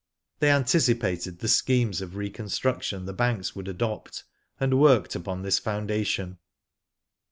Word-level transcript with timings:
They 0.39 0.49
'anticipated 0.49 1.37
the 1.37 1.47
schemes 1.47 2.01
of 2.01 2.15
reconstruction 2.15 3.05
the 3.05 3.13
banks 3.13 3.55
would 3.55 3.67
adopt, 3.67 4.23
and 4.59 4.79
worked 4.79 5.13
upon 5.13 5.43
this 5.43 5.59
foundation. 5.59 6.39